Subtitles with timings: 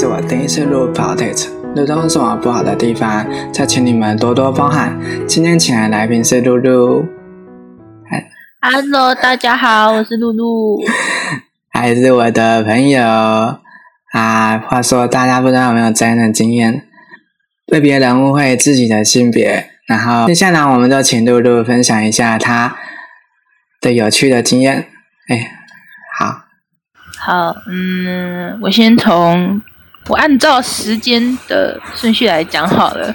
[0.00, 4.98] 是我第一次录 podcast，录中有什么不好的地方，再请你们多多包涵。
[5.26, 7.04] 今天请来来宾是露露，
[8.08, 8.26] 嗨
[8.62, 10.80] ，Hello，大家好，我是露露，
[11.68, 14.58] 还是我的朋友啊。
[14.66, 16.82] 话说，大家不知道有没有这样的经验，
[17.66, 19.68] 被别人误会自己的性别？
[19.86, 22.74] 然后接下来，我们就请露露分享一下她
[23.82, 24.86] 的有趣的经验。
[25.28, 25.52] 哎，
[26.18, 26.44] 好。
[27.22, 29.60] 好，嗯，我先从
[30.08, 33.14] 我按照时间的顺序来讲好了。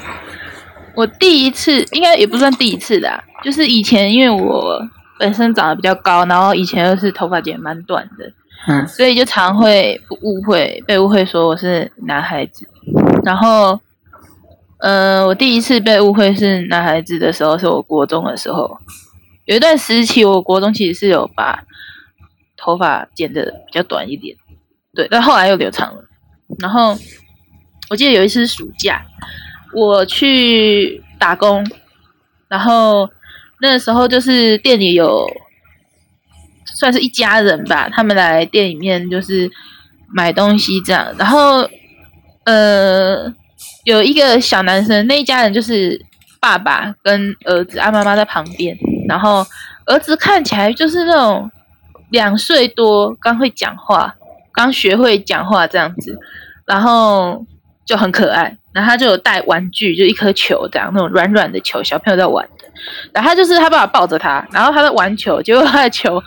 [0.94, 4.82] 我第一次应该也不算第一次的，就是以前因为我
[5.20, 8.32] 本身长得比较高，然后以前又是头发剪蛮短的，
[8.68, 12.68] 嗯，所以就常会误会被误会说我是男孩子。
[13.24, 13.80] 然后，
[14.78, 18.78] 呃，我第一次被误会是男孩子的时候，是我国中的时候，
[19.46, 21.64] 有一段时期，我国中其实是有把。
[22.58, 24.36] 头发剪的比较短一点，
[24.96, 26.02] 对，但后来又留长了。
[26.60, 26.98] 然后
[27.90, 29.06] 我记得有一次暑假，
[29.74, 31.66] 我去打工，
[32.48, 33.10] 然后
[33.62, 35.28] 那时候就是店里有
[36.66, 39.52] 算是一家人吧，他们来店里面就是
[40.08, 41.14] 买东西这样。
[41.18, 41.68] 然后
[42.46, 43.34] 呃，
[43.84, 46.00] 有一个小男生，那一家人就是
[46.40, 49.46] 爸爸跟儿子，啊妈妈在旁边，然后
[49.86, 51.52] 儿子看起来就是那种。
[52.12, 54.16] 两岁多，刚会讲话，
[54.56, 56.18] 刚学会讲话这样子，
[56.66, 57.46] 然后
[57.86, 58.58] 就很可爱。
[58.74, 62.66] 然后他就有带玩具，就一颗球这样，那种软软的球，小朋友在玩的。
[63.14, 66.22] 然后他就是他爸爸抱着他，然后他在玩球，结果他的球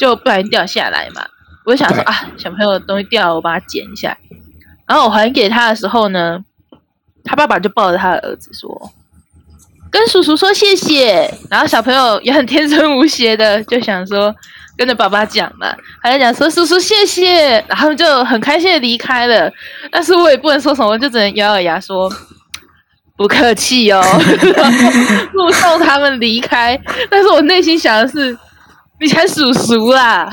[0.00, 1.24] 就不小心掉下来嘛。
[1.64, 4.18] 我就想说啊，小朋友的东西掉了，我把它捡一下。
[4.88, 6.44] 然后我还给他的时候呢，
[7.22, 8.90] 他爸爸就抱着他的儿子说
[9.92, 14.34] ：“跟叔叔说谢谢。”然后小朋友也很天真无邪的就想说。
[14.76, 19.50] 跟着爸爸讲嘛，还在讲说叔叔谢谢，然后就很开心的离开了。
[19.90, 22.10] 但是我也不能说什么，就只能咬咬牙说
[23.16, 24.02] 不客气哦，
[25.34, 26.78] 目送他们离开。
[27.08, 28.36] 但是我内心想的是，
[29.00, 30.28] 你才叔叔啦，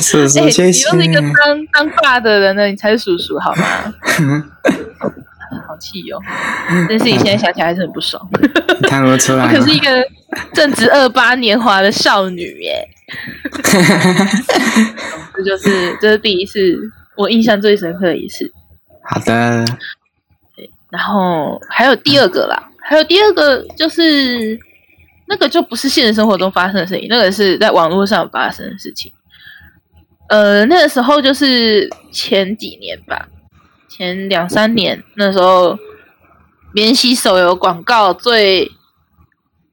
[0.00, 0.64] 叔叔 谢谢。
[0.66, 3.94] 你又是一个当当爸的人了，你才是叔叔好吗？
[5.66, 6.18] 好气哟！
[6.88, 8.22] 但是你现在想起来还是很不爽。
[8.82, 9.88] 看不出来， 我可是一个
[10.52, 12.86] 正值二八年华的少女耶。
[15.34, 16.78] 这就是这是第一次，
[17.16, 18.50] 我印象最深刻的一次。
[19.02, 19.64] 好的。
[20.90, 24.58] 然后还有第二个啦，还有第二个就是
[25.26, 29.12] 那个就不是现实生活中发生的事情，那个是在网络上发生的事情。
[30.28, 33.28] 呃，那个时候就是前几年吧，
[33.88, 35.78] 前两三年那时候，
[36.72, 38.66] 免洗手游广告最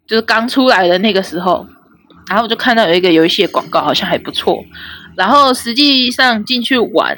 [0.08, 1.68] 就是刚出来的那个时候。
[2.28, 4.64] 然后我就看到有一个游戏的广告，好像还不错。
[5.16, 7.18] 然后实际上进去玩，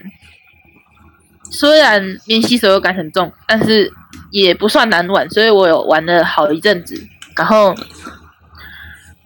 [1.50, 3.92] 虽然免息手游感很重，但是
[4.32, 7.02] 也不算难玩，所以我有玩了好一阵子。
[7.36, 7.74] 然后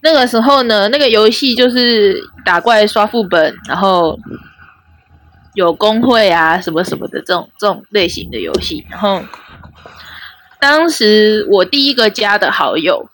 [0.02, 4.18] 那个时候呢，那个游戏就是打怪刷副本，然后
[5.56, 8.86] 有工会啊什么什么的这种这种类型的游戏。
[8.90, 9.22] 然后
[10.60, 13.10] 当时我第一个加的好友，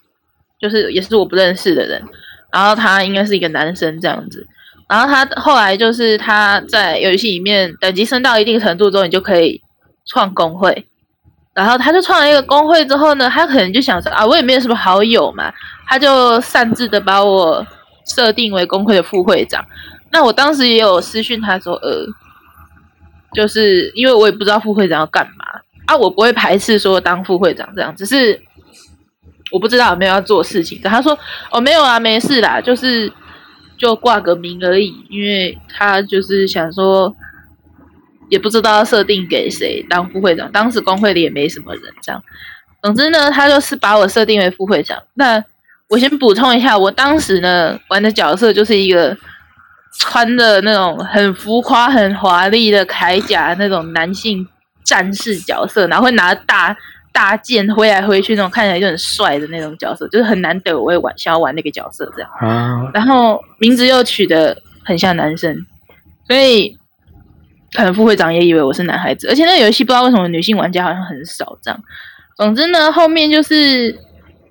[0.60, 2.04] 就是也是我不认识的人。
[2.52, 4.48] 然后他应该是一个男生这样子，
[4.88, 9.62] 然后他后来就是他在游戏里面等级升到一定程度之后，你就可以
[10.06, 10.88] 创工会。
[11.54, 15.52] 然后他就创了一个工会之后呢，他可能就想说啊，我也没有什么好友嘛，
[15.88, 17.66] 他就擅自的把我
[18.06, 19.66] 设定为工会的副会长。
[20.12, 22.06] 那我当时也有私讯他说，呃，
[23.34, 25.46] 就是因为我也不知道副会长要干嘛
[25.88, 28.40] 啊，我不会排斥说当副会长这样，只是。
[29.52, 31.18] 我不知道有没有要做事情，他说
[31.52, 33.12] 哦没有啊，没事啦，就是
[33.78, 37.16] 就挂个名而已，因为他就是想说，
[38.30, 42.22] 也不知道要设定给谁当副会长，当时工会里也没什么人，这样。
[42.82, 45.02] 总之呢，他就是把我设定为副会长。
[45.14, 45.44] 那
[45.88, 49.16] 我先补充一下，我当时呢玩的角色就是一个
[50.00, 54.46] 穿的那种很浮夸、很华丽的铠甲那种男性
[54.84, 56.76] 战士角色，然后会拿大。
[57.18, 62.30] 大剑挥来挥去那种看起来就很帅的那种角色，就是很难得我会玩想要玩那个角色这样。
[62.94, 64.56] 然后名字又取得
[64.86, 65.66] 很像男生，
[66.28, 66.78] 所以
[67.74, 69.28] 可能副会长也以为我是男孩子。
[69.30, 71.84] 而且那个游戏不知道为什么女性玩家好像很少这样。
[72.36, 74.00] 总之呢，后面就是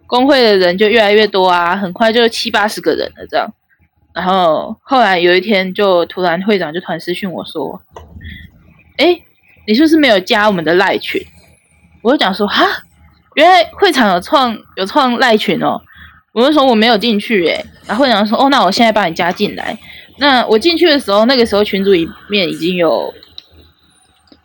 [0.09, 3.49] 工会的人就越来越多啊，很快就七八十个人了这样。
[4.13, 7.81] 然后后来有一天，就突然会长就突然私讯我说
[8.99, 9.21] ：“哎，
[9.69, 11.25] 你是不是没有加我们的赖群？”
[12.07, 12.65] 我就讲说哈，
[13.35, 15.81] 原来会场有创有创赖群哦。
[16.33, 19.77] 我就说我没有进去诶，然后会长说哦，那我现在把你加进来。
[20.19, 23.13] 那我进去的时候，那个时候群组里面已经有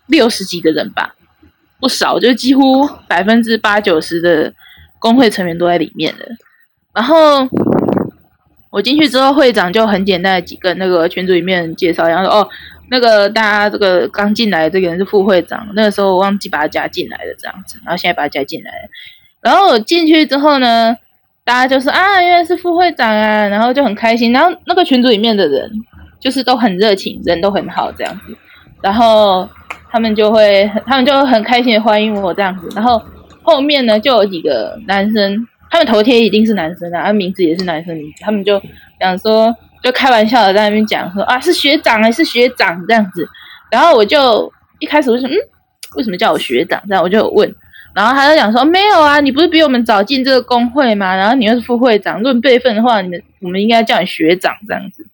[0.08, 1.13] 六十几个人吧，
[1.80, 4.52] 不少，就几乎百分之八九十的
[4.98, 6.28] 工会成员都在里面的。
[6.96, 7.48] 然后
[8.72, 12.50] 我进去之后，会长就很简单的几个那个群组里面介绍，然后说哦，
[12.92, 18.90] 那个大家这个刚进来的这个人是副会长，那个时候我忘记把他加进来了这样子，然后现在把他加进来了。
[19.42, 20.94] 然后我进去之后呢，
[21.46, 24.34] 大家就是啊，原来是副会长啊，然后就很开心。
[24.34, 25.72] 然后那个群组里面的人
[26.20, 28.36] 就是都很热情，人都很好这样子，
[28.82, 29.48] 然后
[29.90, 32.68] 他们就会他们就很开心的欢迎我这样子。
[32.76, 33.02] 然后
[33.42, 35.48] 后面呢，就有几个男生。
[35.74, 38.62] 他们头贴一定是男生啊，他名字也是男生名字，他们就
[39.00, 43.28] 讲说，就开玩笑的在那边讲说啊，是学长还是学长这样子。
[43.69, 45.31] 然后我就一开始我就嗯，
[45.95, 46.81] 为什么叫我学长？
[46.88, 47.54] 这样我就问，
[47.95, 51.16] 然后他就讲说没有啊，你不是比我们早进这个工会吗？
[51.16, 55.06] 然后你又是副会长，论辈分的话，你们我们应该叫你学长这样子。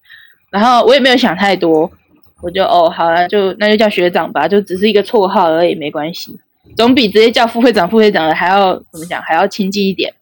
[0.50, 1.90] 然后我也没有想太多，
[2.42, 6.38] 我就哦好了，就那就叫学长吧，就只是一个绰号而已，没关系，
[6.76, 10.12] 总比直接叫副会长、副会长的还要怎么讲，还要亲近一点。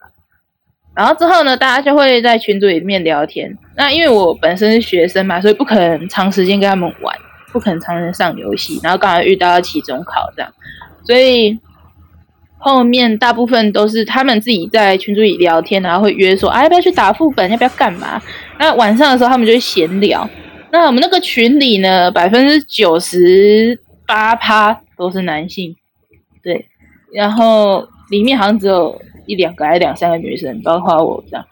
[0.97, 3.55] 然后之后呢，大家就会在群组里面聊天。
[3.77, 7.15] 那因为我本身是学生嘛，所以不可能长时间跟他们玩，
[7.53, 8.81] 不可能常常上游戏。
[8.83, 10.51] 然后刚好遇到期中考这样，
[11.05, 11.59] 所以
[12.57, 18.19] 后面大部分都是他们自己在群组里聊天，然后会约说，啊要不要去打副本，要不要干嘛？
[18.59, 20.27] 那晚上的时候他们就会闲聊。
[20.73, 25.77] 那我们那个群里呢，百分之九十八趴都是男性，
[26.43, 26.65] 对，
[27.13, 28.99] 然后里面好像只有。
[29.27, 31.45] 一两个还是两三个女生，包括我这样，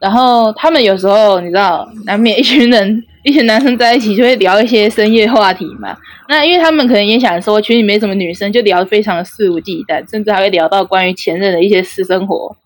[0.00, 5.96] 然后他们有时候你知道，难免一群人、一群男生在一起就会聊一些深夜话题嘛。
[6.28, 12.56] 那因为他们可能也想说群里没什么女生，就聊得非常的肆无忌惮，甚至还会聊到关于前任的一些私生活。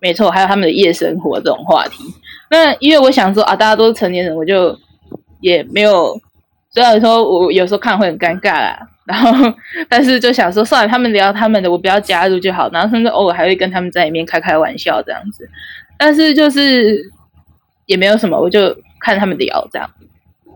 [0.00, 2.02] 没错，还有他们的夜生活这种话题。
[2.50, 4.76] 那因为我想说啊，大家都是成年人，我就
[5.40, 6.18] 也没有，
[6.74, 8.78] 虽然说我有时候看会很尴尬啦。
[9.06, 9.52] 然后，
[9.86, 12.70] 但是就想说，算了，他们聊他们的，我不要加入就好。
[12.72, 15.46] 然后甚至偶尔还会跟他们在里面开开玩笑这样子，
[15.98, 17.12] 但是就是
[17.84, 19.86] 也没有什么，我就看他们聊这样。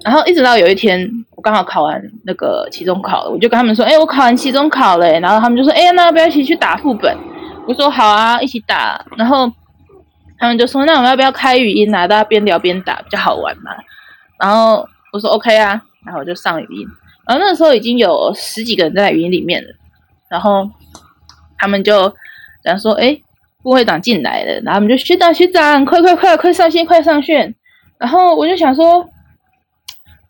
[0.03, 1.06] 然后一直到有一天，
[1.37, 7.14] 我刚好考完那个期中考了，我就跟他们说：“哎，我考完期中考了。”然后他们就说：“哎，那要不要一起去打副本？”
[7.69, 9.53] 我说：“好啊，一起打。”然后
[10.38, 12.09] 他们就说：“那我们要不要开语音啊？
[12.09, 13.73] 大家边聊边打比较好玩嘛。”
[14.41, 16.88] 然后我说：“OK 啊。”然后我就上语音。
[17.26, 19.69] 然后那时候已经有十几个人在语音里面了，
[20.31, 20.66] 然后
[21.58, 22.10] 他们就
[22.64, 23.20] 讲说：“哎，
[23.62, 27.55] 副会长进来了。”然后我们就学长学长，快快快快上线，快上线！
[27.99, 29.06] 然后我就想说，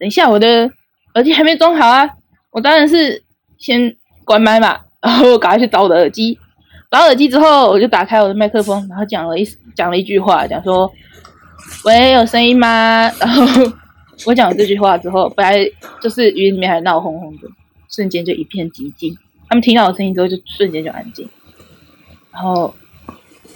[0.00, 0.69] 等一下我的
[1.14, 2.10] 耳机还没装好啊，
[2.50, 3.22] 我当然是
[3.58, 6.36] 先关麦嘛，然后赶快去找我的耳机。
[6.90, 10.90] 找耳机之后，我就打开我的麦克风，然后讲了一讲了一句话，讲说
[11.86, 13.72] ：“喂，有声音吗？”然后。
[14.26, 15.70] 我讲了这句话之后，本来
[16.00, 17.49] 就是语音里面还闹哄哄的，
[17.88, 19.17] 瞬间就一片寂静。
[19.49, 21.29] 他们听到我声音之后，就瞬间就安静。
[22.32, 22.75] 然后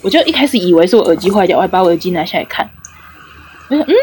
[0.01, 2.69] 我就一开始以为是我耳机坏掉，我还把我耳机拿下来看。
[3.69, 3.95] 我想：“嗯，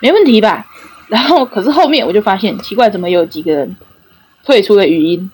[0.00, 0.66] 没问题吧？”
[1.08, 3.76] 然后可是后面我就发现奇怪，怎么有几个人
[4.44, 5.30] 退出了语音？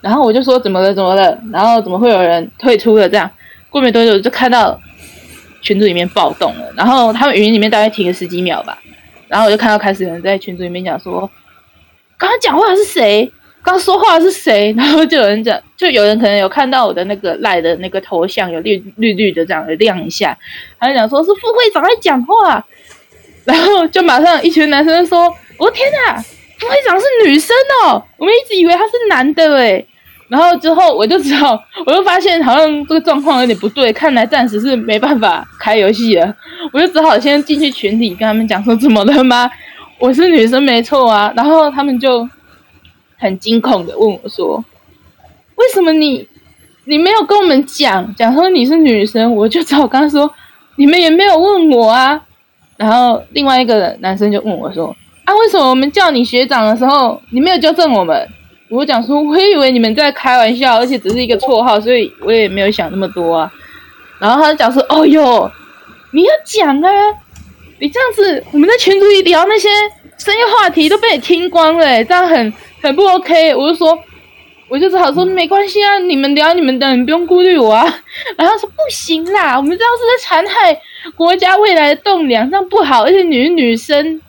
[0.00, 0.94] 然后我就说：“怎么了？
[0.94, 3.08] 怎么了？”然后怎么会有人退出了？
[3.08, 3.30] 这样
[3.70, 4.80] 过没多久就看到
[5.60, 6.72] 群组里面暴动了。
[6.76, 8.78] 然后他们语音里面大概停了十几秒吧。
[9.34, 11.28] 然后我就看到开始有人在群组里面讲说，
[12.16, 13.28] 刚刚讲话的是谁？
[13.64, 14.72] 刚刚说话的是谁？
[14.78, 20.38] 然后就有人讲，就有人可能有看到我的那个赖的那个头像有绿绿绿的这样亮一下，
[20.78, 22.64] 他就讲说是副会长在讲话，
[23.44, 26.14] 然后就马上一群男生说：“我天哪，
[26.60, 28.00] 副会长是女生哦！
[28.16, 29.84] 我们一直以为他是男的诶。
[30.34, 36.34] 然后之后我就知道， 我就发现好像这个状况有点不对，看来暂时是没办法开游戏了。
[36.72, 39.48] 我就只好先进去群体跟他们讲说怎么了吗？
[40.00, 41.32] 我是女生没错啊。
[41.36, 42.28] 然后他们就
[43.16, 44.64] 很惊恐的问我说
[45.54, 46.26] ：“为什么你
[46.86, 50.28] 你没有跟我们讲讲说你是女生？”我就只好跟他说
[50.74, 52.20] ：“你们也没有问我啊。”
[52.76, 54.86] 然后另外一个男生就问我说
[55.24, 58.28] ：“啊，为什么我们叫你学长的时候，你没有纠正我们？”
[58.70, 63.52] 我讲说，我以为你们在开玩笑，而且只是一个绰号，所以我也没有想那么多啊。
[64.18, 65.50] 然后他就讲说：“哦哟，
[66.12, 66.90] 你要讲啊！
[67.78, 69.68] 你这样子，我们在群组里聊那些
[70.16, 73.96] 深夜话题都被你听光了，这样很很不 OK。”我就说，
[74.68, 77.84] 我就只好说没关系啊，你们聊你们的，你不用顾虑我啊。
[78.38, 80.80] 然后说不行啦，我们这样是在残害
[81.14, 84.20] 国家未来的栋梁，这样不好，而且你是女生，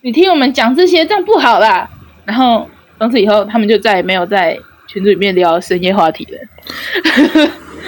[0.00, 1.88] 你听我们讲这些，这样不好啦。
[2.24, 2.68] 然后。
[2.98, 6.38] 从此以后，他们就再也没有在群组里面聊深夜话题了。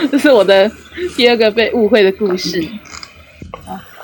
[0.11, 0.71] 这是我的
[1.17, 2.63] 第二个被误会的故事。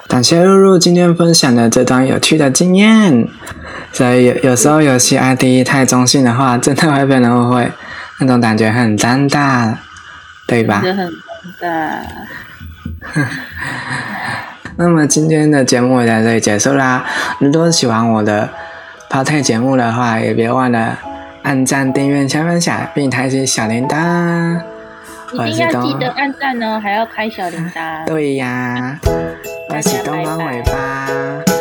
[0.08, 3.28] 感谢露露今天分享的这段有趣的经验。
[3.92, 7.70] 所以有有时候游戏 ID 太中性的话，真的会被人误会，
[8.20, 9.74] 那种感觉很尴尬，
[10.46, 10.80] 对吧？
[10.82, 11.12] 真的很
[11.60, 11.98] 尴尬。
[14.76, 17.04] 那么今天的节目也在这里结束啦。
[17.38, 18.48] 如果喜欢我的
[19.12, 20.98] p 配节目的话，也别忘了
[21.42, 24.58] 按赞、订阅、加分享，并开启小铃铛。
[25.34, 28.06] 一定要记得按赞哦，还要开小铃铛。
[28.06, 28.98] 对呀，
[29.68, 31.51] 我是东方尾巴。